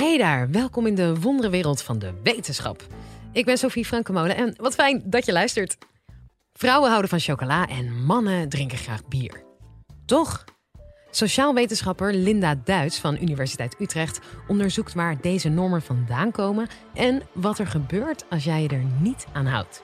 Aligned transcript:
Hey 0.00 0.18
daar, 0.18 0.50
welkom 0.50 0.86
in 0.86 0.94
de 0.94 1.20
wonderenwereld 1.20 1.82
van 1.82 1.98
de 1.98 2.12
wetenschap. 2.22 2.86
Ik 3.32 3.44
ben 3.44 3.58
Sophie 3.58 3.84
Frankemolen 3.84 4.36
en 4.36 4.54
wat 4.56 4.74
fijn 4.74 5.02
dat 5.04 5.26
je 5.26 5.32
luistert. 5.32 5.76
Vrouwen 6.52 6.88
houden 6.88 7.10
van 7.10 7.18
chocola 7.18 7.68
en 7.68 8.04
mannen 8.04 8.48
drinken 8.48 8.78
graag 8.78 9.08
bier. 9.08 9.42
Toch? 10.06 10.44
Sociaal 11.10 11.54
wetenschapper 11.54 12.14
Linda 12.14 12.54
Duits 12.64 12.98
van 12.98 13.16
Universiteit 13.20 13.80
Utrecht 13.80 14.20
onderzoekt 14.48 14.94
waar 14.94 15.20
deze 15.20 15.48
normen 15.48 15.82
vandaan 15.82 16.30
komen 16.30 16.68
en 16.94 17.22
wat 17.32 17.58
er 17.58 17.66
gebeurt 17.66 18.24
als 18.30 18.44
jij 18.44 18.62
je 18.62 18.68
er 18.68 18.84
niet 19.00 19.26
aan 19.32 19.46
houdt. 19.46 19.82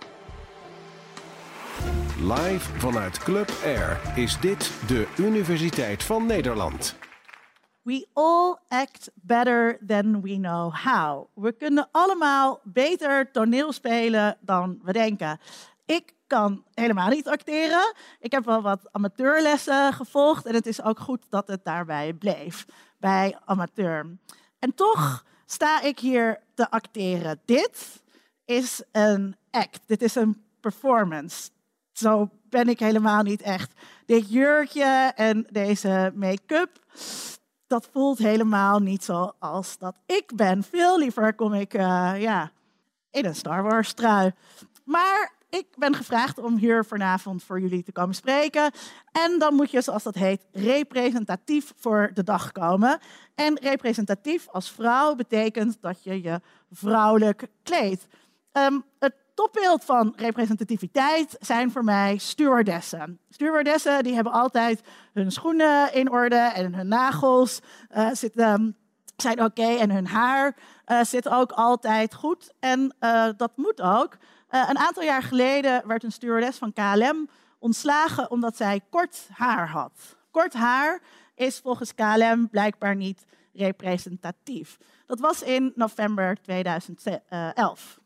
Live 2.20 2.78
vanuit 2.78 3.18
Club 3.18 3.50
Air 3.64 4.00
is 4.14 4.40
dit 4.40 4.72
de 4.86 5.06
Universiteit 5.16 6.02
van 6.02 6.26
Nederland. 6.26 6.96
We 7.86 8.06
all 8.14 8.58
act 8.68 9.10
better 9.14 9.78
than 9.86 10.20
we 10.20 10.36
know 10.36 10.72
how. 10.74 11.28
We 11.34 11.52
kunnen 11.52 11.88
allemaal 11.90 12.60
beter 12.62 13.30
toneel 13.30 13.72
spelen 13.72 14.36
dan 14.40 14.80
we 14.82 14.92
denken. 14.92 15.38
Ik 15.84 16.12
kan 16.26 16.64
helemaal 16.74 17.08
niet 17.08 17.28
acteren. 17.28 17.94
Ik 18.20 18.32
heb 18.32 18.44
wel 18.44 18.62
wat 18.62 18.88
amateurlessen 18.92 19.92
gevolgd 19.92 20.46
en 20.46 20.54
het 20.54 20.66
is 20.66 20.82
ook 20.82 20.98
goed 20.98 21.26
dat 21.28 21.48
het 21.48 21.64
daarbij 21.64 22.12
bleef, 22.12 22.66
bij 22.98 23.38
amateur. 23.44 24.06
En 24.58 24.74
toch 24.74 25.24
sta 25.44 25.80
ik 25.82 25.98
hier 25.98 26.40
te 26.54 26.70
acteren. 26.70 27.40
Dit 27.44 28.02
is 28.44 28.82
een 28.92 29.36
act, 29.50 29.80
dit 29.86 30.02
is 30.02 30.14
een 30.14 30.44
performance. 30.60 31.50
Zo 31.92 32.30
ben 32.48 32.68
ik 32.68 32.78
helemaal 32.78 33.22
niet 33.22 33.42
echt. 33.42 33.72
Dit 34.06 34.30
jurkje 34.30 35.12
en 35.16 35.46
deze 35.50 36.12
make-up, 36.14 36.78
dat 37.66 37.88
voelt 37.92 38.18
helemaal 38.18 38.78
niet 38.78 39.04
zoals 39.04 39.78
dat 39.78 39.96
ik 40.06 40.32
ben. 40.34 40.62
Veel 40.62 40.98
liever 40.98 41.34
kom 41.34 41.54
ik 41.54 41.74
uh, 41.74 42.12
ja, 42.18 42.50
in 43.10 43.24
een 43.24 43.34
Star 43.34 43.62
Wars 43.62 43.92
trui. 43.92 44.32
Maar 44.84 45.32
ik 45.50 45.66
ben 45.76 45.94
gevraagd 45.94 46.38
om 46.38 46.56
hier 46.56 46.84
vanavond 46.84 47.42
voor 47.44 47.60
jullie 47.60 47.82
te 47.82 47.92
komen 47.92 48.14
spreken. 48.14 48.70
En 49.12 49.38
dan 49.38 49.54
moet 49.54 49.70
je, 49.70 49.80
zoals 49.80 50.02
dat 50.02 50.14
heet, 50.14 50.46
representatief 50.52 51.72
voor 51.76 52.10
de 52.14 52.22
dag 52.24 52.52
komen. 52.52 52.98
En 53.34 53.58
representatief 53.58 54.48
als 54.48 54.70
vrouw 54.70 55.14
betekent 55.14 55.76
dat 55.80 56.02
je 56.02 56.22
je 56.22 56.40
vrouwelijk 56.70 57.46
kleedt. 57.62 58.06
Um, 58.52 58.84
het 58.98 59.14
topbeeld 59.36 59.84
van 59.84 60.12
representativiteit 60.16 61.36
zijn 61.40 61.70
voor 61.70 61.84
mij 61.84 62.16
stewardessen. 62.18 63.18
Stewardessen 63.30 64.02
die 64.02 64.14
hebben 64.14 64.32
altijd 64.32 64.80
hun 65.12 65.32
schoenen 65.32 65.94
in 65.94 66.10
orde 66.10 66.36
en 66.36 66.74
hun 66.74 66.88
nagels 66.88 67.60
uh, 67.96 68.08
zitten, 68.12 68.76
zijn 69.16 69.42
oké 69.42 69.76
en 69.76 69.90
hun 69.90 70.06
haar 70.06 70.56
uh, 70.86 71.02
zit 71.02 71.28
ook 71.28 71.52
altijd 71.52 72.14
goed. 72.14 72.52
En 72.60 72.94
uh, 73.00 73.28
dat 73.36 73.52
moet 73.56 73.80
ook. 73.80 74.16
een 74.48 74.78
aantal 74.78 75.02
jaar 75.02 75.22
geleden 75.22 75.86
werd 75.86 76.04
een 76.04 76.12
stewardess 76.12 76.58
van 76.58 76.72
KLM 76.72 77.28
ontslagen 77.58 78.30
omdat 78.30 78.56
zij 78.56 78.80
kort 78.90 79.28
haar 79.32 79.68
had. 79.68 80.16
Kort 80.30 80.52
haar 80.52 81.02
is 81.34 81.58
volgens 81.58 81.94
KLM 81.94 82.48
blijkbaar 82.48 82.96
niet 82.96 83.24
representatief. 83.52 84.76
Dat 85.06 85.20
was 85.20 85.42
in 85.42 85.72
november 85.74 86.36
2011. 86.42 87.98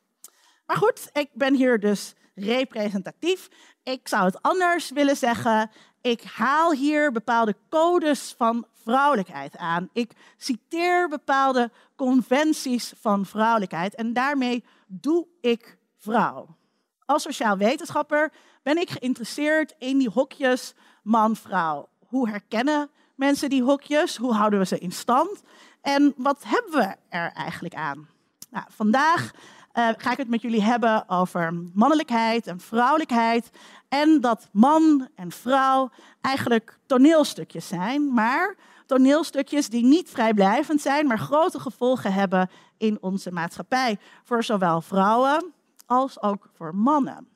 Maar 0.71 0.79
goed, 0.79 1.11
ik 1.13 1.29
ben 1.33 1.55
hier 1.55 1.81
dus 1.81 2.15
representatief. 2.35 3.49
Ik 3.83 4.09
zou 4.09 4.25
het 4.25 4.43
anders 4.43 4.91
willen 4.91 5.17
zeggen. 5.17 5.71
Ik 6.01 6.23
haal 6.23 6.73
hier 6.73 7.13
bepaalde 7.13 7.57
codes 7.71 8.35
van 8.37 8.67
vrouwelijkheid 8.83 9.57
aan. 9.57 9.89
Ik 9.93 10.13
citeer 10.37 11.09
bepaalde 11.09 11.71
conventies 11.97 12.93
van 13.01 13.27
vrouwelijkheid 13.27 13.95
en 13.95 14.13
daarmee 14.13 14.65
doe 14.87 15.27
ik 15.41 15.79
vrouw. 15.97 16.57
Als 17.05 17.23
sociaal 17.23 17.57
wetenschapper 17.57 18.33
ben 18.63 18.79
ik 18.79 18.91
geïnteresseerd 18.91 19.75
in 19.79 19.99
die 19.99 20.11
hokjes 20.11 20.75
man-vrouw. 21.03 21.89
Hoe 22.07 22.29
herkennen 22.29 22.91
mensen 23.15 23.51
die 23.51 23.63
hokjes? 23.63 24.17
Hoe 24.17 24.35
houden 24.35 24.59
we 24.59 24.67
ze 24.67 24.79
in 24.79 24.93
stand? 24.93 25.43
En 25.81 26.15
wat 26.17 26.45
hebben 26.47 26.73
we 26.73 26.97
er 27.09 27.33
eigenlijk 27.33 27.75
aan? 27.75 28.09
Nou, 28.51 28.65
vandaag 28.69 29.31
uh, 29.75 29.89
ga 29.97 30.13
ik 30.13 30.17
het 30.17 30.29
met 30.29 30.43
jullie 30.43 30.63
hebben 30.63 31.09
over 31.09 31.55
mannelijkheid 31.75 32.47
en 32.47 32.61
vrouwelijkheid. 32.61 33.51
En 33.89 34.21
dat 34.21 34.49
man 34.53 35.09
en 35.15 35.31
vrouw 35.31 35.91
eigenlijk 36.21 36.79
toneelstukjes 36.87 37.69
zijn, 37.69 38.15
maar 38.15 38.57
toneelstukjes 38.87 39.69
die 39.69 39.85
niet 39.85 40.11
vrijblijvend 40.11 40.81
zijn, 40.81 41.07
maar 41.07 41.19
grote 41.19 41.61
gevolgen 41.61 42.13
hebben 42.13 42.51
in 42.79 42.99
onze 43.01 43.33
maatschappij. 43.33 43.99
Voor 44.25 44.45
zowel 44.45 44.81
vrouwen 44.81 45.53
als 45.87 46.23
ook 46.23 46.51
voor 46.57 46.75
mannen. 46.75 47.29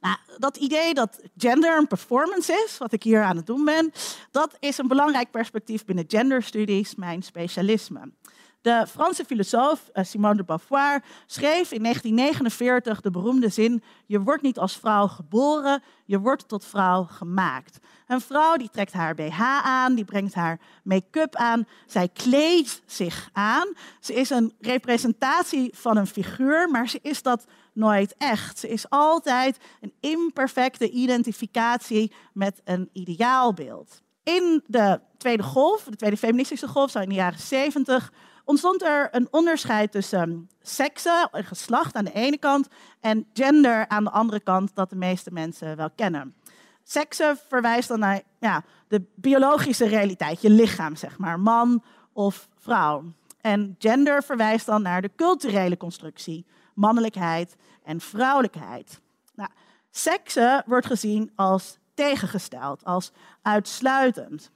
Nou, 0.00 0.16
dat 0.38 0.56
idee 0.56 0.94
dat 0.94 1.20
gender 1.36 1.78
een 1.78 1.86
performance 1.86 2.62
is, 2.66 2.78
wat 2.78 2.92
ik 2.92 3.02
hier 3.02 3.22
aan 3.22 3.36
het 3.36 3.46
doen 3.46 3.64
ben, 3.64 3.92
dat 4.30 4.56
is 4.58 4.78
een 4.78 4.88
belangrijk 4.88 5.30
perspectief 5.30 5.84
binnen 5.84 6.04
genderstudies, 6.08 6.94
mijn 6.94 7.22
specialisme. 7.22 8.12
De 8.62 8.86
Franse 8.88 9.24
filosoof 9.24 9.88
eh, 9.92 10.04
Simone 10.04 10.36
de 10.36 10.44
Beauvoir 10.44 11.02
schreef 11.26 11.72
in 11.72 11.82
1949 11.82 13.00
de 13.00 13.10
beroemde 13.10 13.48
zin: 13.48 13.82
Je 14.06 14.20
wordt 14.20 14.42
niet 14.42 14.58
als 14.58 14.76
vrouw 14.76 15.06
geboren, 15.06 15.82
je 16.04 16.18
wordt 16.18 16.48
tot 16.48 16.64
vrouw 16.64 17.04
gemaakt. 17.04 17.78
Een 18.06 18.20
vrouw 18.20 18.56
die 18.56 18.70
trekt 18.70 18.92
haar 18.92 19.14
BH 19.14 19.40
aan, 19.62 19.94
die 19.94 20.04
brengt 20.04 20.34
haar 20.34 20.60
make-up 20.82 21.36
aan, 21.36 21.66
zij 21.86 22.08
kleedt 22.08 22.82
zich 22.86 23.28
aan. 23.32 23.72
Ze 24.00 24.14
is 24.14 24.30
een 24.30 24.52
representatie 24.60 25.70
van 25.74 25.96
een 25.96 26.06
figuur, 26.06 26.70
maar 26.70 26.88
ze 26.88 26.98
is 27.02 27.22
dat 27.22 27.44
nooit 27.72 28.14
echt. 28.18 28.58
Ze 28.58 28.68
is 28.68 28.90
altijd 28.90 29.58
een 29.80 29.92
imperfecte 30.00 30.90
identificatie 30.90 32.12
met 32.32 32.60
een 32.64 32.88
ideaalbeeld. 32.92 34.02
In 34.22 34.64
de 34.66 35.00
tweede 35.16 35.42
golf, 35.42 35.82
de 35.82 35.96
tweede 35.96 36.16
feministische 36.16 36.68
golf, 36.68 36.90
zo 36.90 36.98
in 36.98 37.08
de 37.08 37.14
jaren 37.14 37.38
70, 37.38 38.12
ontstond 38.44 38.82
er 38.82 39.08
een 39.10 39.28
onderscheid 39.30 39.92
tussen 39.92 40.50
seksen 40.60 41.28
en 41.32 41.44
geslacht 41.44 41.94
aan 41.94 42.04
de 42.04 42.12
ene 42.12 42.38
kant 42.38 42.68
en 43.00 43.26
gender 43.32 43.88
aan 43.88 44.04
de 44.04 44.10
andere 44.10 44.40
kant, 44.40 44.74
dat 44.74 44.90
de 44.90 44.96
meeste 44.96 45.32
mensen 45.32 45.76
wel 45.76 45.90
kennen. 45.90 46.34
Seksen 46.82 47.38
verwijst 47.48 47.88
dan 47.88 47.98
naar 47.98 48.22
ja, 48.40 48.64
de 48.88 49.04
biologische 49.14 49.86
realiteit, 49.86 50.42
je 50.42 50.50
lichaam, 50.50 50.96
zeg 50.96 51.18
maar, 51.18 51.40
man 51.40 51.82
of 52.12 52.48
vrouw. 52.58 53.04
En 53.40 53.74
gender 53.78 54.22
verwijst 54.22 54.66
dan 54.66 54.82
naar 54.82 55.02
de 55.02 55.10
culturele 55.16 55.76
constructie, 55.76 56.46
mannelijkheid 56.74 57.56
en 57.84 58.00
vrouwelijkheid. 58.00 59.00
Nou, 59.34 59.50
seksen 59.90 60.62
wordt 60.66 60.86
gezien 60.86 61.30
als 61.34 61.78
tegengesteld, 61.94 62.84
als 62.84 63.12
uitsluitend. 63.42 64.50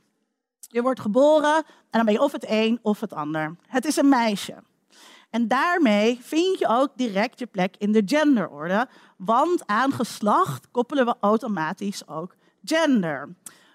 Je 0.77 0.83
wordt 0.83 1.01
geboren 1.01 1.55
en 1.57 1.65
dan 1.91 2.05
ben 2.05 2.15
je 2.15 2.21
of 2.21 2.33
het 2.33 2.45
een 2.49 2.79
of 2.83 3.01
het 3.01 3.13
ander. 3.13 3.57
Het 3.67 3.85
is 3.85 3.97
een 3.97 4.09
meisje. 4.09 4.55
En 5.31 5.49
daarmee 5.49 6.19
vind 6.23 6.59
je 6.59 6.69
ook 6.69 6.91
direct 6.97 7.39
je 7.39 7.47
plek 7.47 7.75
in 7.79 7.93
de 7.93 8.03
genderorde, 8.07 8.89
want 9.17 9.67
aan 9.67 9.93
geslacht 9.93 10.71
koppelen 10.71 11.07
we 11.07 11.15
automatisch 11.21 12.09
ook 12.09 12.35
gender. 12.65 13.29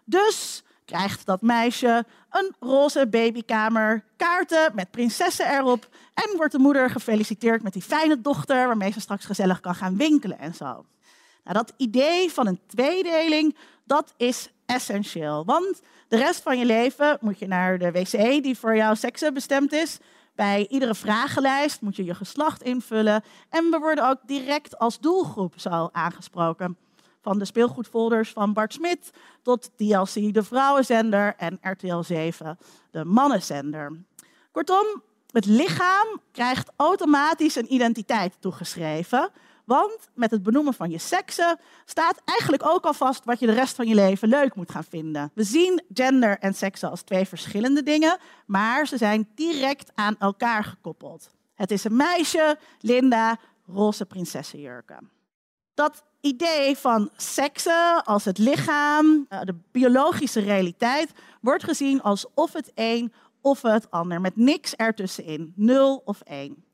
Dus 0.06 0.64
krijgt 0.86 1.26
dat 1.26 1.42
meisje 1.42 2.06
een 2.30 2.56
roze 2.60 3.08
babykamer, 3.08 4.04
kaarten 4.18 4.72
met 4.76 4.92
prinsessen 4.92 5.52
erop 5.52 5.88
en 6.14 6.38
wordt 6.38 6.52
de 6.52 6.60
moeder 6.60 6.90
gefeliciteerd 6.90 7.64
met 7.64 7.74
die 7.74 7.82
fijne 7.82 8.22
dochter 8.22 8.68
waarmee 8.68 8.92
ze 8.92 9.00
straks 9.00 9.26
gezellig 9.26 9.60
kan 9.60 9.76
gaan 9.76 9.98
winkelen 9.98 10.40
en 10.40 10.54
zo. 10.54 10.86
Nou, 11.44 11.58
dat 11.58 11.74
idee 11.78 12.32
van 12.32 12.48
een 12.48 12.60
tweedeling, 12.68 13.58
dat 13.84 14.14
is 14.18 14.50
essentieel. 14.66 15.46
Want 15.46 15.82
de 16.12 16.18
rest 16.18 16.42
van 16.42 16.58
je 16.58 16.66
leven 16.66 17.18
moet 17.22 17.40
je 17.40 17.48
naar 17.48 17.78
de 17.78 17.92
wc 17.92 18.44
die 18.44 18.58
voor 18.58 18.76
jouw 18.76 18.94
seksen 18.94 19.34
bestemd 19.34 19.74
is. 19.74 19.98
Bij 20.36 20.68
iedere 20.70 20.96
vragenlijst 20.96 21.82
moet 21.82 21.96
je 21.96 22.04
je 22.04 22.16
geslacht 22.16 22.62
invullen. 22.62 23.24
En 23.50 23.70
we 23.70 23.78
worden 23.80 24.10
ook 24.10 24.18
direct 24.26 24.78
als 24.78 25.00
doelgroep 25.00 25.54
zo 25.58 25.90
aangesproken. 25.92 26.78
Van 27.22 27.40
de 27.40 27.46
speelgoedfolders 27.46 28.30
van 28.30 28.54
Bart 28.54 28.74
Smit 28.74 29.12
tot 29.42 29.70
DLC, 29.76 30.34
de 30.34 30.44
vrouwenzender, 30.44 31.36
en 31.38 31.58
RTL 31.62 32.02
7, 32.02 32.58
de 32.92 33.06
mannenzender. 33.06 34.04
Kortom, 34.52 35.02
het 35.32 35.46
lichaam 35.46 36.08
krijgt 36.32 36.72
automatisch 36.76 37.56
een 37.56 37.74
identiteit 37.74 38.36
toegeschreven. 38.40 39.30
Want 39.72 40.10
met 40.14 40.32
het 40.32 40.44
benoemen 40.44 40.74
van 40.74 40.90
je 40.90 40.98
seksen 40.98 41.60
staat 41.86 42.22
eigenlijk 42.26 42.66
ook 42.66 42.86
al 42.86 42.94
vast 42.94 43.26
wat 43.26 43.40
je 43.40 43.46
de 43.46 43.54
rest 43.54 43.76
van 43.76 43.88
je 43.88 43.96
leven 43.96 44.28
leuk 44.28 44.56
moet 44.56 44.72
gaan 44.72 44.84
vinden. 44.84 45.32
We 45.34 45.44
zien 45.44 45.84
gender 45.94 46.40
en 46.40 46.54
seksen 46.54 46.90
als 46.90 47.02
twee 47.02 47.26
verschillende 47.26 47.84
dingen, 47.84 48.18
maar 48.46 48.88
ze 48.88 48.98
zijn 48.98 49.30
direct 49.36 49.92
aan 49.96 50.16
elkaar 50.20 50.64
gekoppeld. 50.64 51.30
Het 51.54 51.72
is 51.72 51.84
een 51.84 51.96
meisje, 51.96 52.58
Linda, 52.80 53.38
roze 53.66 54.06
prinsessenjurken. 54.06 55.10
Dat 55.74 56.04
idee 56.22 56.78
van 56.78 57.10
seksen 57.18 58.04
als 58.04 58.26
het 58.26 58.38
lichaam, 58.38 59.26
eh, 59.30 59.42
de 59.42 59.56
biologische 59.72 60.40
realiteit, 60.40 61.12
wordt 61.42 61.64
gezien 61.64 62.02
als 62.02 62.26
of 62.34 62.54
het 62.54 62.72
een 62.76 63.14
of 63.42 63.62
het 63.62 63.92
ander, 63.92 64.22
met 64.22 64.36
niks 64.36 64.76
ertussenin, 64.76 65.54
nul 65.56 66.02
of 66.06 66.22
één. 66.22 66.71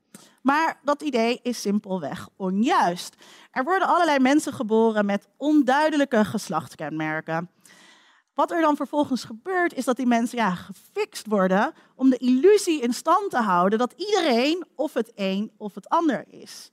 Maar 0.47 0.79
dat 0.83 1.01
idee 1.01 1.39
is 1.43 1.61
simpelweg 1.61 2.29
onjuist. 2.35 3.15
Er 3.51 3.63
worden 3.63 3.87
allerlei 3.87 4.19
mensen 4.19 4.53
geboren 4.53 5.05
met 5.05 5.27
onduidelijke 5.37 6.25
geslachtskenmerken. 6.25 7.49
Wat 8.33 8.51
er 8.51 8.61
dan 8.61 8.75
vervolgens 8.75 9.23
gebeurt, 9.23 9.73
is 9.73 9.85
dat 9.85 9.95
die 9.95 10.05
mensen 10.05 10.37
ja, 10.37 10.55
gefixt 10.55 11.27
worden 11.27 11.73
om 11.95 12.09
de 12.09 12.17
illusie 12.17 12.81
in 12.81 12.93
stand 12.93 13.29
te 13.29 13.37
houden 13.37 13.79
dat 13.79 13.93
iedereen 13.97 14.65
of 14.75 14.93
het 14.93 15.11
een 15.15 15.51
of 15.57 15.75
het 15.75 15.89
ander 15.89 16.25
is. 16.27 16.71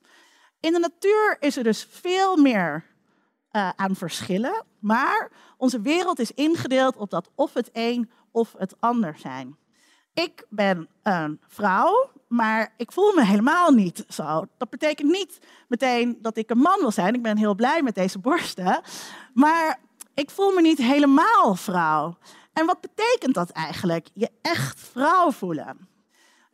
In 0.61 0.73
de 0.73 0.79
natuur 0.79 1.37
is 1.41 1.57
er 1.57 1.65
dus 1.65 1.87
veel 1.91 2.37
meer 2.37 2.85
uh, 3.53 3.71
aan 3.77 3.97
verschillen, 3.97 4.65
maar 4.79 5.31
onze 5.57 5.81
wereld 5.81 6.19
is 6.19 6.33
ingedeeld 6.33 6.97
op 6.97 7.11
dat 7.11 7.31
of 7.35 7.55
het 7.55 7.71
een 7.73 8.11
of 8.31 8.55
het 8.59 8.75
ander 8.81 9.19
zijn. 9.19 9.57
Ik 10.13 10.47
ben 10.49 10.89
een 11.03 11.41
vrouw, 11.47 12.11
maar 12.35 12.73
ik 12.77 12.93
voel 12.93 13.13
me 13.13 13.25
helemaal 13.25 13.71
niet 13.71 14.05
zo. 14.09 14.47
Dat 14.59 14.71
betekent 14.71 15.11
niet 15.11 15.39
meteen 15.69 16.19
dat 16.23 16.37
ik 16.37 16.51
een 16.51 16.59
man 16.59 16.81
wil 16.81 16.91
zijn. 16.91 17.15
Ik 17.15 17.23
ben 17.23 17.37
heel 17.37 17.55
blij 17.55 17.83
met 17.83 17.95
deze 17.95 18.19
borsten. 18.19 18.81
Maar 19.35 19.81
ik 20.15 20.31
voel 20.31 20.53
me 20.53 20.61
niet 20.61 20.79
helemaal 20.79 21.55
vrouw. 21.55 22.17
En 22.53 22.67
wat 22.67 22.81
betekent 22.81 23.35
dat 23.35 23.51
eigenlijk? 23.51 24.09
Je 24.15 24.31
echt 24.43 24.81
vrouw 24.81 25.31
voelen. 25.31 25.89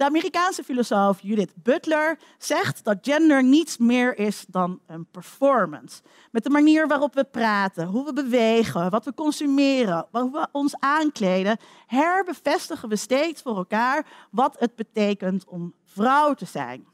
De 0.01 0.07
Amerikaanse 0.07 0.65
filosoof 0.65 1.21
Judith 1.21 1.53
Butler 1.55 2.19
zegt 2.39 2.85
dat 2.85 2.99
gender 3.03 3.45
niets 3.45 3.79
meer 3.79 4.19
is 4.19 4.45
dan 4.49 4.81
een 4.87 5.07
performance. 5.11 6.03
Met 6.31 6.45
de 6.45 6.51
manier 6.51 6.89
waarop 6.89 7.15
we 7.15 7.25
praten, 7.25 7.87
hoe 7.87 8.05
we 8.05 8.13
bewegen, 8.13 8.91
wat 8.91 9.05
we 9.05 9.15
consumeren, 9.15 10.07
hoe 10.11 10.31
we 10.31 10.49
ons 10.53 10.77
aankleden, 10.79 11.59
herbevestigen 11.87 12.89
we 12.89 12.97
steeds 12.97 13.43
voor 13.43 13.57
elkaar 13.57 14.07
wat 14.31 14.57
het 14.59 14.75
betekent 14.75 15.45
om 15.45 15.75
vrouw 15.85 16.35
te 16.35 16.47
zijn. 16.47 16.87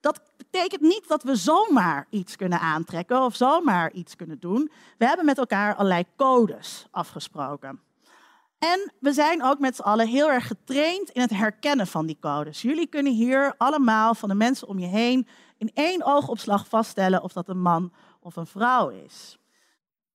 Dat 0.00 0.20
betekent 0.36 0.80
niet 0.80 1.08
dat 1.08 1.22
we 1.22 1.36
zomaar 1.36 2.06
iets 2.10 2.36
kunnen 2.36 2.60
aantrekken 2.60 3.22
of 3.22 3.36
zomaar 3.36 3.92
iets 3.92 4.16
kunnen 4.16 4.40
doen. 4.40 4.70
We 4.98 5.06
hebben 5.06 5.24
met 5.24 5.38
elkaar 5.38 5.74
allerlei 5.74 6.04
codes 6.16 6.86
afgesproken. 6.90 7.80
En 8.72 8.92
we 9.00 9.12
zijn 9.12 9.42
ook 9.42 9.58
met 9.58 9.76
z'n 9.76 9.82
allen 9.82 10.08
heel 10.08 10.30
erg 10.30 10.46
getraind 10.46 11.10
in 11.10 11.20
het 11.20 11.30
herkennen 11.30 11.86
van 11.86 12.06
die 12.06 12.18
codes. 12.20 12.62
Jullie 12.62 12.86
kunnen 12.86 13.12
hier 13.12 13.54
allemaal 13.58 14.14
van 14.14 14.28
de 14.28 14.34
mensen 14.34 14.68
om 14.68 14.78
je 14.78 14.86
heen 14.86 15.28
in 15.58 15.70
één 15.74 16.04
oogopslag 16.04 16.68
vaststellen 16.68 17.22
of 17.22 17.32
dat 17.32 17.48
een 17.48 17.60
man 17.60 17.92
of 18.20 18.36
een 18.36 18.46
vrouw 18.46 18.88
is. 18.88 19.38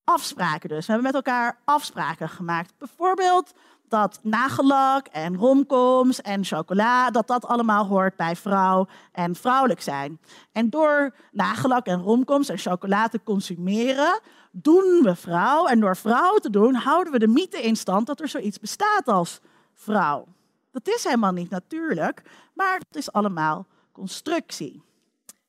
Afspraken 0.03 0.69
dus. 0.69 0.85
We 0.85 0.91
hebben 0.91 1.11
met 1.11 1.25
elkaar 1.25 1.59
afspraken 1.65 2.29
gemaakt. 2.29 2.73
Bijvoorbeeld 2.77 3.53
dat 3.87 4.19
nagellak 4.23 5.07
en 5.07 5.35
romcoms 5.35 6.21
en 6.21 6.45
chocola, 6.45 7.11
dat 7.11 7.27
dat 7.27 7.45
allemaal 7.45 7.85
hoort 7.85 8.15
bij 8.15 8.35
vrouw 8.35 8.87
en 9.11 9.35
vrouwelijk 9.35 9.81
zijn. 9.81 10.19
En 10.51 10.69
door 10.69 11.15
nagellak 11.31 11.85
en 11.85 12.01
romcoms 12.01 12.49
en 12.49 12.57
chocola 12.57 13.07
te 13.07 13.23
consumeren, 13.23 14.19
doen 14.51 14.99
we 15.03 15.15
vrouw. 15.15 15.65
En 15.65 15.79
door 15.79 15.97
vrouw 15.97 16.37
te 16.37 16.49
doen, 16.49 16.73
houden 16.73 17.13
we 17.13 17.19
de 17.19 17.27
mythe 17.27 17.61
in 17.61 17.75
stand 17.75 18.07
dat 18.07 18.19
er 18.19 18.27
zoiets 18.27 18.59
bestaat 18.59 19.07
als 19.07 19.39
vrouw. 19.73 20.27
Dat 20.71 20.87
is 20.87 21.03
helemaal 21.03 21.31
niet 21.31 21.49
natuurlijk, 21.49 22.21
maar 22.53 22.77
het 22.77 22.95
is 22.95 23.11
allemaal 23.11 23.67
constructie. 23.91 24.83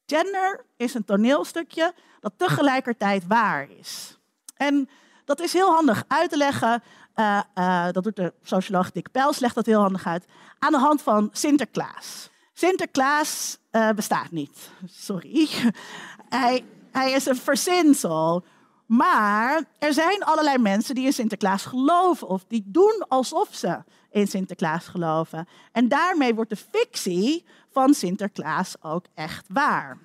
Gender 0.07 0.65
is 0.77 0.95
een 0.95 1.05
toneelstukje 1.05 1.95
dat 2.21 2.33
tegelijkertijd 2.37 3.27
waar 3.27 3.71
is. 3.79 4.19
En 4.57 4.89
dat 5.25 5.41
is 5.41 5.53
heel 5.53 5.75
handig 5.75 6.05
uit 6.09 6.31
te 6.31 6.37
leggen. 6.37 6.83
Uh, 7.17 7.41
uh, 7.55 7.91
dat 7.93 8.05
doet 8.05 8.17
de 8.17 8.33
socioloog 8.43 8.91
Dick 8.91 9.11
Pels, 9.11 9.39
legt 9.39 9.55
dat 9.55 9.67
heel 9.67 9.81
handig 9.81 10.07
uit. 10.07 10.25
Aan 10.59 10.73
de 10.73 10.79
hand 10.79 11.03
van 11.03 11.29
Sinterklaas. 11.33 12.31
Sinterklaas 12.53 13.59
uh, 13.73 13.91
bestaat 13.91 14.31
niet. 14.31 14.71
Sorry. 14.87 15.49
hij, 16.29 16.65
hij 16.91 17.13
is 17.13 17.27
een 17.27 17.37
verzinsel. 17.37 18.45
Maar 18.91 19.65
er 19.79 19.93
zijn 19.93 20.23
allerlei 20.23 20.59
mensen 20.59 20.95
die 20.95 21.05
in 21.05 21.13
Sinterklaas 21.13 21.65
geloven 21.65 22.29
of 22.29 22.45
die 22.45 22.65
doen 22.67 23.05
alsof 23.09 23.55
ze 23.55 23.83
in 24.11 24.27
Sinterklaas 24.27 24.89
geloven. 24.89 25.49
En 25.73 25.89
daarmee 25.89 26.35
wordt 26.35 26.51
de 26.51 26.57
fictie 26.57 27.45
van 27.69 27.95
Sinterklaas 27.95 28.83
ook 28.83 29.05
echt 29.15 29.47
waar. 29.49 29.99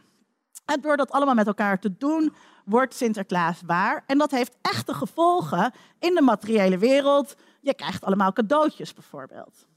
En 0.65 0.81
door 0.81 0.97
dat 0.97 1.11
allemaal 1.11 1.33
met 1.33 1.47
elkaar 1.47 1.79
te 1.79 1.97
doen, 1.97 2.33
wordt 2.65 2.95
Sinterklaas 2.95 3.61
waar. 3.65 4.03
En 4.07 4.17
dat 4.17 4.31
heeft 4.31 4.57
echte 4.61 4.93
gevolgen 4.93 5.73
in 5.99 6.15
de 6.15 6.21
materiële 6.21 6.77
wereld. 6.77 7.35
Je 7.61 7.73
krijgt 7.73 8.03
allemaal 8.03 8.33
cadeautjes 8.33 8.93
bijvoorbeeld. 8.93 9.67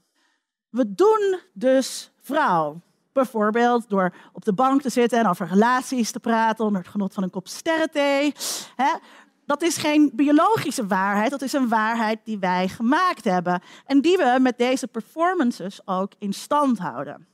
We 0.69 0.93
doen 0.93 1.39
dus 1.53 2.11
vrouw. 2.21 2.81
Bijvoorbeeld 3.13 3.89
door 3.89 4.13
op 4.33 4.45
de 4.45 4.53
bank 4.53 4.81
te 4.81 4.89
zitten 4.89 5.19
en 5.19 5.27
over 5.27 5.47
relaties 5.47 6.11
te 6.11 6.19
praten 6.19 6.65
onder 6.65 6.81
het 6.81 6.91
genot 6.91 7.13
van 7.13 7.23
een 7.23 7.29
kop 7.29 7.47
sterrenthee. 7.47 8.33
Dat 9.45 9.61
is 9.61 9.77
geen 9.77 10.11
biologische 10.13 10.87
waarheid, 10.87 11.31
dat 11.31 11.41
is 11.41 11.53
een 11.53 11.67
waarheid 11.69 12.19
die 12.23 12.39
wij 12.39 12.67
gemaakt 12.67 13.23
hebben. 13.23 13.61
En 13.85 14.01
die 14.01 14.17
we 14.17 14.37
met 14.41 14.57
deze 14.57 14.87
performances 14.87 15.87
ook 15.87 16.11
in 16.17 16.33
stand 16.33 16.77
houden. 16.77 17.27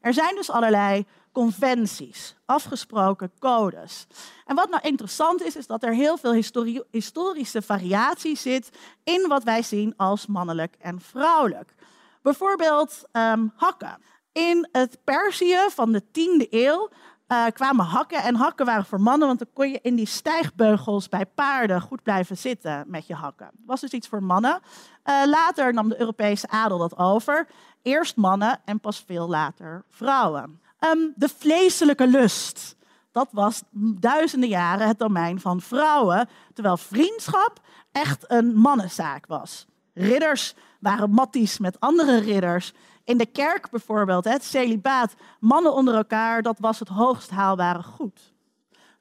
Er 0.00 0.14
zijn 0.14 0.34
dus 0.34 0.50
allerlei 0.50 1.06
conventies, 1.32 2.36
afgesproken 2.44 3.32
codes. 3.38 4.06
En 4.46 4.54
wat 4.54 4.70
nou 4.70 4.82
interessant 4.82 5.42
is, 5.42 5.56
is 5.56 5.66
dat 5.66 5.82
er 5.82 5.94
heel 5.94 6.16
veel 6.16 6.44
historische 6.90 7.62
variatie 7.62 8.36
zit 8.36 8.70
in 9.04 9.28
wat 9.28 9.42
wij 9.44 9.62
zien 9.62 9.94
als 9.96 10.26
mannelijk 10.26 10.74
en 10.78 11.00
vrouwelijk. 11.00 11.74
Bijvoorbeeld 12.22 13.02
um, 13.12 13.52
hakken. 13.56 13.98
In 14.34 14.68
het 14.72 14.98
Perzië 15.04 15.58
van 15.68 15.92
de 15.92 16.02
10e 16.02 16.48
eeuw 16.50 16.90
uh, 17.28 17.46
kwamen 17.52 17.84
hakken. 17.84 18.22
En 18.22 18.34
hakken 18.34 18.66
waren 18.66 18.84
voor 18.84 19.00
mannen, 19.00 19.26
want 19.26 19.38
dan 19.38 19.48
kon 19.52 19.70
je 19.70 19.78
in 19.82 19.94
die 19.94 20.06
stijgbeugels 20.06 21.08
bij 21.08 21.26
paarden 21.26 21.80
goed 21.80 22.02
blijven 22.02 22.36
zitten 22.36 22.84
met 22.86 23.06
je 23.06 23.14
hakken. 23.14 23.50
Was 23.66 23.80
dus 23.80 23.90
iets 23.90 24.08
voor 24.08 24.22
mannen. 24.22 24.60
Uh, 25.04 25.22
later 25.26 25.72
nam 25.72 25.88
de 25.88 26.00
Europese 26.00 26.48
adel 26.48 26.78
dat 26.78 26.98
over. 26.98 27.46
Eerst 27.82 28.16
mannen 28.16 28.60
en 28.64 28.80
pas 28.80 29.04
veel 29.06 29.28
later 29.28 29.84
vrouwen. 29.88 30.60
Um, 30.80 31.12
de 31.16 31.28
vleeselijke 31.28 32.06
lust. 32.06 32.76
Dat 33.12 33.28
was 33.30 33.62
duizenden 34.00 34.48
jaren 34.48 34.88
het 34.88 34.98
domein 34.98 35.40
van 35.40 35.60
vrouwen, 35.60 36.28
terwijl 36.52 36.76
vriendschap 36.76 37.60
echt 37.92 38.24
een 38.26 38.56
mannenzaak 38.56 39.26
was. 39.26 39.66
Ridders 39.92 40.54
waren 40.80 41.10
matties 41.10 41.58
met 41.58 41.80
andere 41.80 42.18
ridders. 42.18 42.72
In 43.04 43.18
de 43.18 43.26
kerk 43.26 43.70
bijvoorbeeld, 43.70 44.24
het 44.24 44.44
celibaat, 44.44 45.14
mannen 45.40 45.74
onder 45.74 45.94
elkaar, 45.94 46.42
dat 46.42 46.58
was 46.58 46.78
het 46.78 46.88
hoogst 46.88 47.30
haalbare 47.30 47.82
goed. 47.82 48.32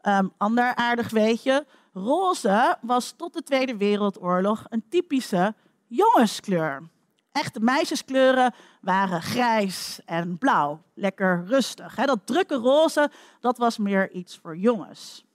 Um, 0.02 0.34
ander 0.38 0.76
aardig 0.76 1.10
weetje, 1.10 1.66
roze 1.94 2.78
was 2.82 3.12
tot 3.12 3.34
de 3.34 3.44
Tweede 3.44 3.78
Wereldoorlog 3.78 4.66
een 4.70 4.84
typische 4.90 5.56
jongenskleur. 5.88 6.90
Echte 7.32 7.60
meisjeskleuren 7.60 8.54
waren 8.82 9.22
grijs 9.22 10.00
en 10.06 10.38
blauw, 10.38 10.82
lekker 10.94 11.44
rustig. 11.48 11.96
Dat 11.96 12.26
drukke 12.26 12.56
roze, 12.56 13.12
dat 13.40 13.58
was 13.58 13.78
meer 13.78 14.12
iets 14.12 14.38
voor 14.38 14.58
jongens. 14.58 15.26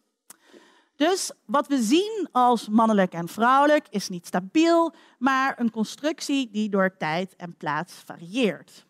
Dus 0.99 1.33
wat 1.47 1.67
we 1.67 1.83
zien 1.83 2.29
als 2.33 2.69
mannelijk 2.69 3.13
en 3.13 3.29
vrouwelijk 3.29 3.87
is 3.91 4.09
niet 4.09 4.27
stabiel, 4.27 4.95
maar 5.19 5.61
een 5.61 5.71
constructie 5.71 6.51
die 6.51 6.69
door 6.69 6.97
tijd 6.97 7.37
en 7.37 7.57
plaats 7.57 7.95
varieert. 8.07 8.87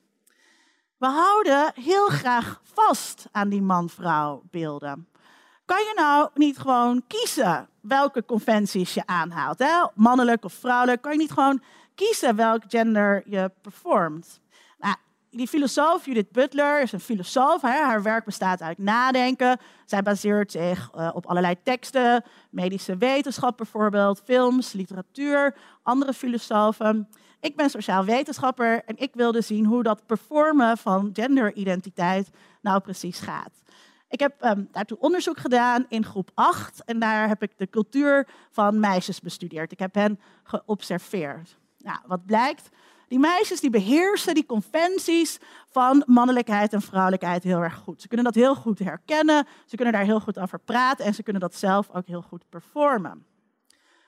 We 0.97 1.07
houden 1.07 1.73
heel 1.75 2.09
graag 2.09 2.61
vast 2.63 3.27
aan 3.33 3.49
die 3.49 3.63
man-vrouw 3.63 4.43
beelden. 4.51 5.09
Kan 5.65 5.79
je 5.79 5.93
nou 5.97 6.31
niet 6.35 6.59
gewoon 6.59 7.03
kiezen 7.07 7.69
welke 7.81 8.25
conventies 8.25 8.95
je 8.95 9.07
aanhaalt? 9.07 9.59
Hè? 9.59 9.87
Mannelijk 9.95 10.45
of 10.45 10.53
vrouwelijk? 10.53 11.03
Kan 11.03 11.13
je 11.13 11.19
niet 11.19 11.33
gewoon 11.33 11.63
kiezen 11.95 12.37
welk 12.37 12.63
gender 12.69 13.23
je 13.27 13.51
performt? 13.63 14.41
Die 15.31 15.49
filosoof 15.49 16.05
Judith 16.05 16.33
Butler 16.33 16.83
is 16.83 16.93
een 16.93 17.01
filosoof. 17.01 17.63
Hè? 17.63 17.83
Haar 17.83 18.03
werk 18.03 18.25
bestaat 18.25 18.63
uit 18.63 18.79
nadenken. 18.79 19.59
Zij 19.85 20.03
baseert 20.03 20.53
zich 20.53 20.91
uh, 20.95 21.11
op 21.15 21.27
allerlei 21.27 21.55
teksten, 21.63 22.25
medische 22.51 22.97
wetenschap 22.97 23.57
bijvoorbeeld, 23.57 24.23
films, 24.25 24.73
literatuur, 24.73 25.55
andere 25.83 26.13
filosofen. 26.13 27.09
Ik 27.41 27.57
ben 27.57 27.71
sociaal 27.71 28.05
wetenschapper 28.05 28.83
en 28.85 28.97
ik 28.97 29.11
wilde 29.15 29.41
zien 29.41 29.65
hoe 29.65 29.83
dat 29.83 30.07
performen 30.07 30.79
van 30.79 31.11
genderidentiteit 31.13 32.31
nou 32.61 32.81
precies 32.81 33.21
gaat. 33.21 33.63
Ik 34.09 34.21
heb 34.21 34.45
um, 34.45 34.69
daartoe 34.73 34.99
onderzoek 34.99 35.39
gedaan 35.39 35.87
in 35.89 36.05
groep 36.05 36.31
8 36.35 36.85
en 36.85 36.99
daar 36.99 37.29
heb 37.29 37.43
ik 37.43 37.53
de 37.57 37.69
cultuur 37.71 38.27
van 38.51 38.81
meisjes 38.81 39.21
bestudeerd. 39.21 39.73
Ik 39.73 39.79
heb 39.79 39.95
hen 39.95 40.21
geobserveerd. 40.43 41.59
Nou, 41.79 41.99
wat 42.07 42.27
blijkt? 42.27 42.69
Die 43.09 43.19
meisjes 43.19 43.61
die 43.61 43.71
beheersen 43.71 44.35
die 44.35 44.47
conventies 44.47 45.39
van 45.71 46.03
mannelijkheid 46.07 46.73
en 46.73 46.83
vrouwelijkheid 46.83 47.43
heel 47.43 47.61
erg 47.61 47.75
goed. 47.75 48.01
Ze 48.01 48.09
kunnen 48.09 48.27
dat 48.27 48.35
heel 48.35 48.55
goed 48.55 48.79
herkennen, 48.79 49.47
ze 49.67 49.77
kunnen 49.77 49.95
daar 49.95 50.05
heel 50.05 50.21
goed 50.21 50.39
over 50.39 50.59
praten 50.59 51.05
en 51.05 51.15
ze 51.15 51.23
kunnen 51.23 51.43
dat 51.43 51.55
zelf 51.55 51.91
ook 51.93 52.07
heel 52.07 52.23
goed 52.23 52.49
performen. 52.49 53.27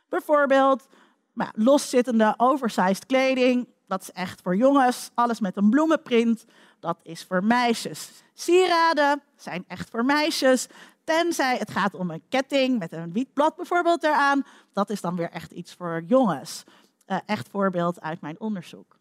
Bijvoorbeeld 0.08 0.86
nou, 1.32 1.50
loszittende, 1.54 2.34
oversized 2.36 3.06
kleding. 3.06 3.68
dat 3.86 4.02
is 4.02 4.12
echt 4.12 4.40
voor 4.42 4.56
jongens. 4.56 5.10
Alles 5.14 5.40
met 5.40 5.56
een 5.56 5.70
bloemenprint, 5.70 6.44
dat 6.80 6.98
is 7.02 7.24
voor 7.24 7.44
meisjes. 7.44 8.22
Sieraden 8.34 9.22
zijn 9.36 9.64
echt 9.68 9.90
voor 9.90 10.04
meisjes. 10.04 10.66
Tenzij 11.04 11.56
het 11.56 11.70
gaat 11.70 11.94
om 11.94 12.10
een 12.10 12.22
ketting 12.28 12.78
met 12.78 12.92
een 12.92 13.12
wietblad 13.12 13.56
bijvoorbeeld 13.56 14.02
eraan. 14.02 14.42
Dat 14.72 14.90
is 14.90 15.00
dan 15.00 15.16
weer 15.16 15.30
echt 15.30 15.50
iets 15.50 15.74
voor 15.74 16.02
jongens. 16.06 16.64
Uh, 17.11 17.17
echt 17.26 17.49
voorbeeld 17.49 18.00
uit 18.00 18.21
mijn 18.21 18.40
onderzoek. 18.40 18.99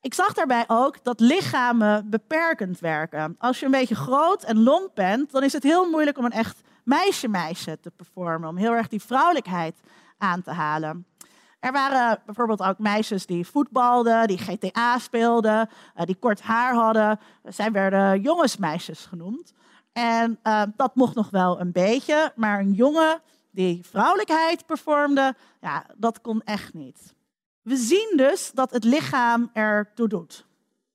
Ik 0.00 0.14
zag 0.14 0.32
daarbij 0.32 0.64
ook 0.66 1.04
dat 1.04 1.20
lichamen 1.20 2.10
beperkend 2.10 2.80
werken. 2.80 3.36
Als 3.38 3.60
je 3.60 3.64
een 3.64 3.70
beetje 3.70 3.94
groot 3.94 4.42
en 4.42 4.62
lomp 4.62 4.90
bent, 4.94 5.30
dan 5.30 5.42
is 5.42 5.52
het 5.52 5.62
heel 5.62 5.90
moeilijk 5.90 6.18
om 6.18 6.24
een 6.24 6.30
echt 6.30 6.60
meisje-meisje 6.84 7.80
te 7.80 7.90
performen. 7.90 8.48
Om 8.48 8.56
heel 8.56 8.72
erg 8.72 8.88
die 8.88 9.02
vrouwelijkheid 9.02 9.80
aan 10.18 10.42
te 10.42 10.50
halen. 10.50 11.06
Er 11.60 11.72
waren 11.72 12.22
bijvoorbeeld 12.26 12.62
ook 12.62 12.78
meisjes 12.78 13.26
die 13.26 13.46
voetbalden, 13.46 14.26
die 14.26 14.38
GTA 14.38 14.98
speelden, 14.98 15.68
uh, 15.96 16.04
die 16.04 16.16
kort 16.16 16.40
haar 16.40 16.74
hadden. 16.74 17.20
Zij 17.44 17.72
werden 17.72 18.20
jongensmeisjes 18.20 19.06
genoemd. 19.06 19.52
En 19.92 20.38
uh, 20.42 20.62
dat 20.76 20.94
mocht 20.94 21.14
nog 21.14 21.30
wel 21.30 21.60
een 21.60 21.72
beetje, 21.72 22.32
maar 22.36 22.60
een 22.60 22.72
jongen 22.72 23.20
die 23.50 23.84
vrouwelijkheid 23.84 24.66
performde, 24.66 25.34
ja, 25.60 25.86
dat 25.96 26.20
kon 26.20 26.42
echt 26.42 26.74
niet. 26.74 27.16
We 27.62 27.76
zien 27.76 28.12
dus 28.16 28.50
dat 28.54 28.70
het 28.70 28.84
lichaam 28.84 29.50
ertoe 29.52 30.08
doet. 30.08 30.46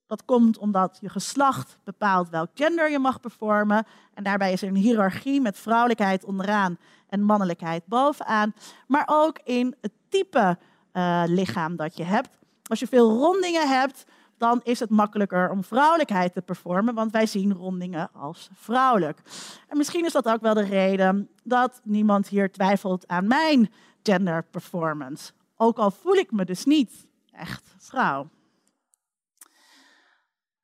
Dat 0.08 0.25
komt 0.25 0.58
omdat 0.58 0.98
je 1.01 1.10
geslacht 1.10 1.77
bepaalt 1.84 2.29
welk 2.29 2.50
gender 2.53 2.91
je 2.91 3.00
mag 3.00 3.20
performen. 3.20 3.86
En 4.13 4.24
daarbij 4.24 4.51
is 4.51 4.62
er 4.62 4.67
een 4.67 4.75
hiërarchie 4.75 5.41
met 5.41 5.58
vrouwelijkheid 5.58 6.24
onderaan 6.24 6.77
en 7.10 7.22
mannelijkheid 7.22 7.86
bovenaan. 7.86 8.53
Maar 8.88 9.03
ook 9.05 9.39
in 9.43 9.75
het 9.82 9.91
type 10.10 10.58
uh, 10.93 11.24
lichaam 11.25 11.75
dat 11.75 11.98
je 11.98 12.03
hebt. 12.03 12.38
Als 12.63 12.79
je 12.79 12.88
veel 12.88 13.17
rondingen 13.17 13.67
hebt, 13.67 14.05
dan 14.38 14.62
is 14.63 14.79
het 14.79 14.89
makkelijker 14.89 15.50
om 15.50 15.63
vrouwelijkheid 15.63 16.34
te 16.34 16.41
performen, 16.41 16.93
want 16.93 17.12
wij 17.12 17.25
zien 17.25 17.53
rondingen 17.53 18.10
als 18.13 18.50
vrouwelijk. 18.53 19.20
En 19.67 19.77
misschien 19.77 20.05
is 20.05 20.12
dat 20.12 20.27
ook 20.27 20.41
wel 20.41 20.53
de 20.53 20.63
reden 20.63 21.29
dat 21.43 21.82
niemand 21.84 22.27
hier 22.27 22.51
twijfelt 22.51 23.08
aan 23.08 23.27
mijn 23.27 23.72
gender 24.03 24.43
performance. 24.43 25.32
Ook 25.57 25.77
al 25.77 25.91
voel 25.91 26.15
ik 26.15 26.31
me 26.31 26.45
dus 26.45 26.65
niet 26.65 27.07
echt 27.31 27.75
vrouw. 27.77 28.29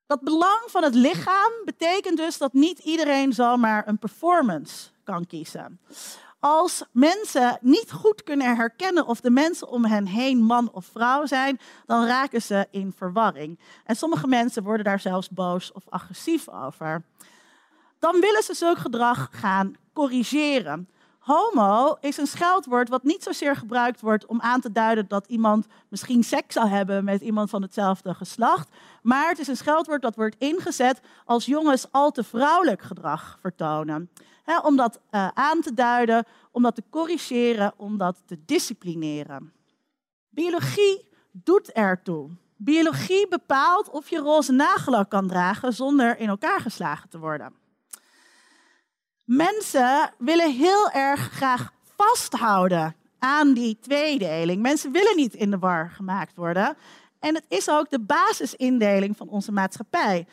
Dat 0.05 0.21
belang 0.21 0.63
van 0.65 0.83
het 0.83 0.95
lichaam 0.95 1.51
betekent 1.65 2.17
dus 2.17 2.37
dat 2.37 2.53
niet 2.53 2.79
iedereen 2.79 3.33
zomaar 3.33 3.87
een 3.87 3.97
performance 3.97 4.89
kan 5.03 5.25
kiezen. 5.25 5.79
Als 6.39 6.83
mensen 6.91 7.57
niet 7.61 7.91
goed 7.91 8.23
kunnen 8.23 8.55
herkennen 8.55 9.05
of 9.05 9.21
de 9.21 9.29
mensen 9.29 9.67
om 9.67 9.85
hen 9.85 10.05
heen 10.05 10.43
man 10.43 10.71
of 10.71 10.85
vrouw 10.85 11.25
zijn, 11.25 11.59
dan 11.85 12.05
raken 12.05 12.41
ze 12.41 12.67
in 12.71 12.93
verwarring. 12.97 13.59
En 13.85 13.95
sommige 13.95 14.27
mensen 14.27 14.63
worden 14.63 14.85
daar 14.85 14.99
zelfs 14.99 15.29
boos 15.29 15.71
of 15.71 15.83
agressief 15.89 16.49
over. 16.49 17.03
Dan 17.99 18.19
willen 18.19 18.43
ze 18.43 18.53
zulk 18.53 18.77
gedrag 18.77 19.29
gaan 19.31 19.75
corrigeren. 19.93 20.89
Homo 21.19 21.97
is 21.99 22.17
een 22.17 22.27
scheldwoord 22.27 22.89
wat 22.89 23.03
niet 23.03 23.23
zozeer 23.23 23.55
gebruikt 23.55 24.01
wordt 24.01 24.25
om 24.25 24.41
aan 24.41 24.61
te 24.61 24.71
duiden 24.71 25.07
dat 25.07 25.27
iemand 25.27 25.67
misschien 25.89 26.23
seks 26.23 26.53
zal 26.53 26.67
hebben 26.67 27.03
met 27.03 27.21
iemand 27.21 27.49
van 27.49 27.61
hetzelfde 27.61 28.13
geslacht. 28.13 28.69
Maar 29.01 29.29
het 29.29 29.39
is 29.39 29.47
een 29.47 29.57
scheldwoord 29.57 30.01
dat 30.01 30.15
wordt 30.15 30.35
ingezet 30.37 31.01
als 31.25 31.45
jongens 31.45 31.91
al 31.91 32.11
te 32.11 32.23
vrouwelijk 32.23 32.81
gedrag 32.81 33.37
vertonen. 33.41 34.09
om 34.63 34.75
dat 34.75 34.99
uh, 35.11 35.27
aan 35.33 35.61
te 35.61 35.73
duiden, 35.73 36.25
om 36.51 36.61
dat 36.61 36.75
te 36.75 36.83
corrigeren, 36.89 37.73
om 37.77 37.97
dat 37.97 38.21
te 38.25 38.37
disciplineren. 38.45 39.53
Biologie 40.29 41.07
doet 41.31 41.71
ertoe. 41.71 42.29
Biologie 42.55 43.27
bepaalt 43.27 43.89
of 43.89 44.09
je 44.09 44.17
roze 44.17 44.51
nagellak 44.51 45.09
kan 45.09 45.27
dragen 45.27 45.73
zonder 45.73 46.17
in 46.17 46.27
elkaar 46.27 46.59
geslagen 46.59 47.09
te 47.09 47.19
worden. 47.19 47.53
Mensen 49.29 50.11
willen 50.17 50.51
heel 50.51 50.89
erg 50.89 51.19
graag 51.19 51.71
vasthouden 51.95 52.95
aan 53.19 53.53
die 53.53 53.77
tweedeling. 53.81 54.61
Mensen 54.61 54.91
willen 54.91 55.15
niet 55.15 55.33
in 55.33 55.51
de 55.51 55.57
war 55.59 55.89
gemaakt 55.89 56.35
worden. 56.35 56.77
En 57.19 57.35
het 57.35 57.45
is 57.47 57.69
ook 57.69 57.89
de 57.89 57.99
basisindeling 57.99 59.17
van 59.17 59.27
onze 59.27 59.51
maatschappij. 59.51 60.27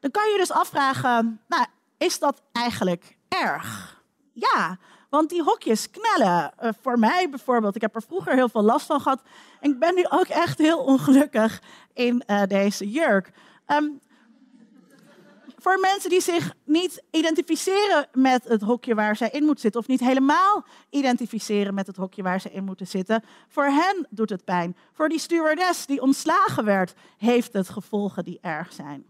Dan 0.00 0.10
kan 0.10 0.30
je 0.30 0.36
dus 0.36 0.50
afvragen, 0.50 1.40
nou, 1.48 1.66
is 1.98 2.18
dat 2.18 2.42
eigenlijk 2.52 3.16
erg? 3.28 4.00
Ja, 4.32 4.78
want 5.10 5.30
die 5.30 5.42
hokjes 5.42 5.90
knellen. 5.90 6.52
Uh, 6.62 6.70
voor 6.80 6.98
mij 6.98 7.28
bijvoorbeeld, 7.30 7.76
ik 7.76 7.80
heb 7.82 7.94
er 7.94 8.02
vroeger 8.02 8.34
heel 8.34 8.48
veel 8.48 8.62
last 8.62 8.86
van 8.86 9.00
gehad. 9.00 9.22
En 9.60 9.70
ik 9.70 9.78
ben 9.78 9.94
nu 9.94 10.06
ook 10.08 10.26
echt 10.26 10.58
heel 10.58 10.78
ongelukkig 10.78 11.62
in 11.92 12.22
uh, 12.26 12.42
deze 12.48 12.90
jurk. 12.90 13.30
Um, 13.66 14.00
voor 15.62 15.78
mensen 15.80 16.10
die 16.10 16.20
zich 16.20 16.54
niet 16.64 17.02
identificeren 17.10 18.08
met 18.12 18.44
het 18.44 18.62
hokje 18.62 18.94
waar 18.94 19.16
zij 19.16 19.30
in 19.30 19.44
moeten 19.44 19.60
zitten, 19.60 19.80
of 19.80 19.86
niet 19.86 20.00
helemaal 20.00 20.64
identificeren 20.90 21.74
met 21.74 21.86
het 21.86 21.96
hokje 21.96 22.22
waar 22.22 22.40
ze 22.40 22.50
in 22.50 22.64
moeten 22.64 22.86
zitten, 22.86 23.24
voor 23.48 23.64
hen 23.64 24.06
doet 24.10 24.30
het 24.30 24.44
pijn. 24.44 24.76
Voor 24.92 25.08
die 25.08 25.18
stewardess 25.18 25.86
die 25.86 26.02
ontslagen 26.02 26.64
werd, 26.64 26.94
heeft 27.18 27.52
het 27.52 27.68
gevolgen 27.68 28.24
die 28.24 28.38
erg 28.40 28.72
zijn. 28.72 29.04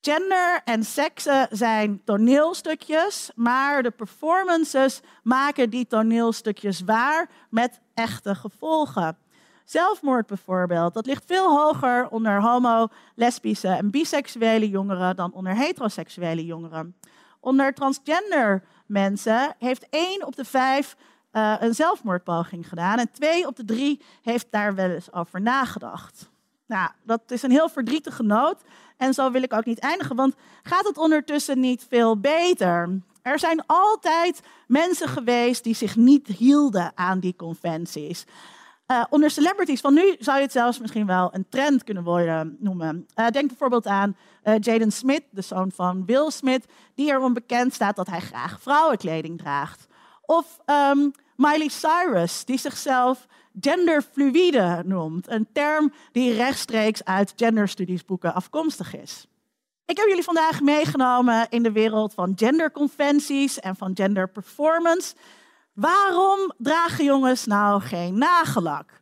Gender 0.00 0.60
en 0.64 0.84
seksen 0.84 1.48
zijn 1.50 2.04
toneelstukjes, 2.04 3.30
maar 3.34 3.82
de 3.82 3.90
performances 3.90 5.00
maken 5.22 5.70
die 5.70 5.86
toneelstukjes 5.86 6.80
waar 6.80 7.30
met 7.50 7.80
echte 7.94 8.34
gevolgen. 8.34 9.21
Zelfmoord 9.64 10.26
bijvoorbeeld, 10.26 10.94
dat 10.94 11.06
ligt 11.06 11.24
veel 11.26 11.58
hoger 11.58 12.08
onder 12.08 12.40
homo, 12.40 12.88
lesbische 13.14 13.68
en 13.68 13.90
biseksuele 13.90 14.68
jongeren 14.68 15.16
dan 15.16 15.32
onder 15.32 15.54
heteroseksuele 15.56 16.44
jongeren. 16.44 16.96
Onder 17.40 17.74
transgender 17.74 18.62
mensen 18.86 19.54
heeft 19.58 19.86
één 19.90 20.26
op 20.26 20.36
de 20.36 20.44
vijf 20.44 20.96
uh, 21.32 21.54
een 21.58 21.74
zelfmoordpoging 21.74 22.68
gedaan 22.68 22.98
en 22.98 23.10
twee 23.12 23.46
op 23.46 23.56
de 23.56 23.64
drie 23.64 24.00
heeft 24.22 24.46
daar 24.50 24.74
wel 24.74 24.90
eens 24.90 25.12
over 25.12 25.40
nagedacht. 25.40 26.30
Nou, 26.66 26.90
dat 27.02 27.20
is 27.26 27.42
een 27.42 27.50
heel 27.50 27.68
verdrietige 27.68 28.22
noot 28.22 28.62
en 28.96 29.14
zo 29.14 29.30
wil 29.30 29.42
ik 29.42 29.52
ook 29.52 29.64
niet 29.64 29.78
eindigen, 29.78 30.16
want 30.16 30.34
gaat 30.62 30.86
het 30.86 30.98
ondertussen 30.98 31.60
niet 31.60 31.86
veel 31.88 32.20
beter? 32.20 33.00
Er 33.22 33.38
zijn 33.38 33.66
altijd 33.66 34.40
mensen 34.66 35.08
geweest 35.08 35.64
die 35.64 35.74
zich 35.74 35.96
niet 35.96 36.26
hielden 36.26 36.92
aan 36.94 37.20
die 37.20 37.36
conventies. 37.36 38.24
Uh, 38.86 39.04
onder 39.10 39.30
celebrities 39.30 39.80
van 39.80 39.94
nu 39.94 40.16
zou 40.18 40.36
je 40.36 40.42
het 40.42 40.52
zelfs 40.52 40.78
misschien 40.78 41.06
wel 41.06 41.34
een 41.34 41.48
trend 41.48 41.84
kunnen 41.84 42.02
worden 42.04 42.56
noemen. 42.60 43.06
Uh, 43.16 43.26
denk 43.28 43.48
bijvoorbeeld 43.48 43.86
aan 43.86 44.16
uh, 44.44 44.54
Jaden 44.58 44.92
Smith, 44.92 45.22
de 45.30 45.40
zoon 45.40 45.70
van 45.70 46.06
Will 46.06 46.30
Smith, 46.30 46.64
die 46.94 47.10
erom 47.10 47.32
bekend 47.32 47.74
staat 47.74 47.96
dat 47.96 48.06
hij 48.06 48.20
graag 48.20 48.60
vrouwenkleding 48.60 49.38
draagt. 49.38 49.86
Of 50.22 50.58
um, 50.66 51.12
Miley 51.36 51.68
Cyrus, 51.68 52.44
die 52.44 52.58
zichzelf 52.58 53.26
genderfluïde 53.60 54.82
noemt, 54.84 55.28
een 55.28 55.48
term 55.52 55.92
die 56.12 56.32
rechtstreeks 56.32 57.04
uit 57.04 57.32
genderstudiesboeken 57.36 58.34
afkomstig 58.34 58.94
is. 58.94 59.26
Ik 59.84 59.96
heb 59.96 60.06
jullie 60.06 60.22
vandaag 60.22 60.60
meegenomen 60.60 61.46
in 61.50 61.62
de 61.62 61.72
wereld 61.72 62.14
van 62.14 62.32
genderconventies 62.36 63.60
en 63.60 63.76
van 63.76 63.90
genderperformance. 63.94 65.14
Waarom 65.72 66.52
dragen 66.58 67.04
jongens 67.04 67.46
nou 67.46 67.80
geen 67.80 68.18
nagellak? 68.18 69.00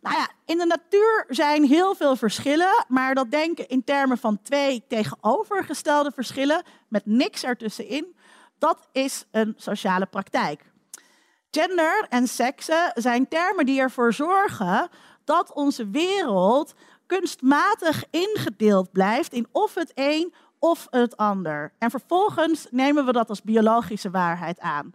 Nou 0.00 0.16
ja, 0.16 0.28
in 0.44 0.58
de 0.58 0.66
natuur 0.66 1.24
zijn 1.28 1.64
heel 1.64 1.94
veel 1.94 2.16
verschillen, 2.16 2.84
maar 2.88 3.14
dat 3.14 3.30
denken 3.30 3.68
in 3.68 3.84
termen 3.84 4.18
van 4.18 4.42
twee 4.42 4.84
tegenovergestelde 4.88 6.10
verschillen 6.14 6.62
met 6.88 7.06
niks 7.06 7.44
ertussenin, 7.44 8.16
dat 8.58 8.88
is 8.92 9.24
een 9.30 9.54
sociale 9.56 10.06
praktijk. 10.06 10.64
Gender 11.50 12.06
en 12.08 12.28
seksen 12.28 12.92
zijn 12.94 13.28
termen 13.28 13.66
die 13.66 13.80
ervoor 13.80 14.12
zorgen 14.12 14.88
dat 15.24 15.52
onze 15.52 15.90
wereld 15.90 16.74
kunstmatig 17.06 18.04
ingedeeld 18.10 18.92
blijft 18.92 19.32
in 19.32 19.46
of 19.52 19.74
het 19.74 19.92
een 19.94 20.34
of 20.58 20.86
het 20.90 21.16
ander. 21.16 21.72
En 21.78 21.90
vervolgens 21.90 22.66
nemen 22.70 23.06
we 23.06 23.12
dat 23.12 23.28
als 23.28 23.42
biologische 23.42 24.10
waarheid 24.10 24.60
aan. 24.60 24.94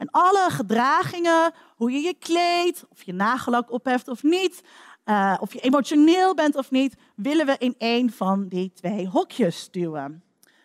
En 0.00 0.10
alle 0.10 0.46
gedragingen, 0.50 1.52
hoe 1.76 1.90
je 1.90 1.98
je 1.98 2.14
kleedt, 2.14 2.84
of 2.90 3.02
je 3.02 3.12
nagellak 3.12 3.70
opheft 3.70 4.08
of 4.08 4.22
niet, 4.22 4.62
uh, 5.04 5.36
of 5.40 5.52
je 5.52 5.60
emotioneel 5.60 6.34
bent 6.34 6.56
of 6.56 6.70
niet, 6.70 6.96
willen 7.16 7.46
we 7.46 7.56
in 7.58 7.74
één 7.78 8.10
van 8.10 8.48
die 8.48 8.72
twee 8.72 9.08
hokjes 9.08 9.70
duwen. 9.70 10.22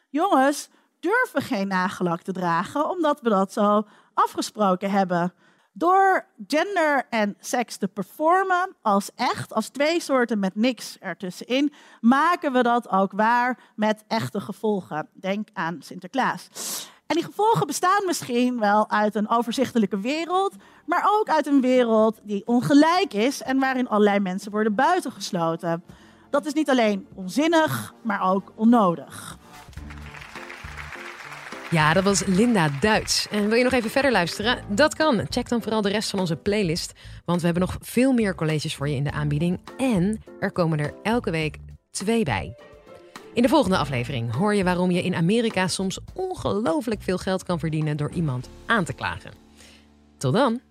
Jongens 0.10 0.70
durven 1.00 1.42
geen 1.42 1.68
nagellak 1.68 2.22
te 2.22 2.32
dragen, 2.32 2.90
omdat 2.90 3.22
we 3.22 3.30
dat 3.30 3.54
zo 3.54 3.84
afgesproken 4.14 4.92
hebben. 4.92 5.34
Door 5.74 6.26
gender 6.48 7.08
en 7.10 7.36
seks 7.40 7.78
te 7.78 7.88
performen 7.88 8.76
als 8.82 9.12
echt, 9.16 9.54
als 9.54 9.70
twee 9.70 10.00
soorten 10.00 10.40
met 10.40 10.56
niks 10.56 10.98
ertussenin, 11.00 11.74
maken 12.02 12.54
we 12.54 12.64
dat 12.64 12.90
ook 12.90 13.12
waar 13.12 13.60
met 13.76 14.04
echte 14.08 14.40
gevolgen. 14.40 15.10
Denk 15.14 15.48
aan 15.54 15.82
Sinterklaas. 15.82 16.50
En 17.08 17.16
die 17.16 17.24
gevolgen 17.24 17.68
bestaan 17.68 18.06
misschien 18.06 18.60
wel 18.60 18.90
uit 18.90 19.16
een 19.16 19.30
overzichtelijke 19.30 20.00
wereld, 20.00 20.54
maar 20.86 21.08
ook 21.12 21.30
uit 21.30 21.48
een 21.48 21.62
wereld 21.62 22.20
die 22.24 22.48
ongelijk 22.48 23.14
is 23.14 23.42
en 23.42 23.60
waarin 23.60 23.88
allerlei 23.88 24.20
mensen 24.20 24.52
worden 24.52 24.76
buitengesloten. 24.76 25.84
Dat 26.30 26.46
is 26.46 26.54
niet 26.54 26.70
alleen 26.70 27.08
onzinnig, 27.14 27.94
maar 28.02 28.22
ook 28.22 28.52
onnodig. 28.56 29.38
Ja, 31.72 31.94
dat 31.94 32.04
was 32.04 32.26
Linda 32.26 32.70
Duits. 32.80 33.28
En 33.28 33.48
wil 33.48 33.58
je 33.58 33.64
nog 33.64 33.74
even 33.74 33.90
verder 33.90 34.12
luisteren? 34.12 34.64
Dat 34.70 34.96
kan. 34.96 35.26
Check 35.30 35.50
dan 35.50 35.62
vooral 35.62 35.82
de 35.82 35.90
rest 35.90 36.10
van 36.10 36.20
onze 36.20 36.36
playlist. 36.36 36.94
Want 37.26 37.40
we 37.40 37.46
hebben 37.46 37.64
nog 37.66 37.78
veel 37.82 38.14
meer 38.14 38.36
colleges 38.36 38.76
voor 38.76 38.90
je 38.90 38.96
in 38.96 39.04
de 39.04 39.12
aanbieding. 39.12 39.60
En 39.78 40.24
er 40.40 40.52
komen 40.52 40.80
er 40.80 40.94
elke 41.04 41.32
week 41.32 41.58
twee 41.92 42.24
bij. 42.24 42.56
In 43.36 43.42
de 43.42 43.48
volgende 43.48 43.78
aflevering 43.78 44.34
hoor 44.34 44.56
je 44.56 44.64
waarom 44.64 44.92
je 44.92 45.04
in 45.04 45.16
Amerika 45.16 45.68
soms 45.68 46.00
ongelooflijk 46.14 47.02
veel 47.02 47.18
geld 47.18 47.44
kan 47.44 47.60
verdienen 47.60 47.98
door 47.98 48.12
iemand 48.12 48.50
aan 48.66 48.84
te 48.84 48.94
klagen. 48.94 49.32
Tot 50.18 50.34
dan! 50.34 50.62